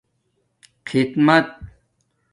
خدمت 0.87 1.45